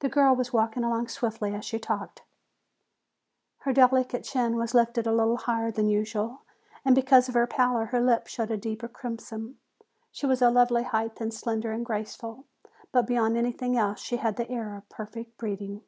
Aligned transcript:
The 0.00 0.08
girl 0.08 0.34
was 0.34 0.54
walking 0.54 0.82
along 0.82 1.08
swiftly 1.08 1.54
as 1.54 1.62
she 1.66 1.78
talked. 1.78 2.22
Her 3.58 3.72
delicate 3.74 4.24
chin 4.24 4.56
was 4.56 4.72
lifted 4.72 5.06
a 5.06 5.12
little 5.12 5.36
higher 5.36 5.70
than 5.70 5.90
usual 5.90 6.40
and 6.86 6.94
because 6.94 7.28
of 7.28 7.34
her 7.34 7.46
pallor 7.46 7.84
her 7.84 8.00
lips 8.00 8.30
showed 8.30 8.50
a 8.50 8.56
deeper 8.56 8.88
crimson. 8.88 9.58
She 10.10 10.24
was 10.24 10.40
a 10.40 10.48
lovely 10.48 10.84
height 10.84 11.20
and 11.20 11.34
slender 11.34 11.70
and 11.70 11.84
graceful, 11.84 12.46
but 12.92 13.06
beyond 13.06 13.36
everything 13.36 13.76
else 13.76 14.00
she 14.00 14.16
had 14.16 14.36
the 14.36 14.50
air 14.50 14.74
of 14.74 14.88
perfect 14.88 15.36
breeding. 15.36 15.82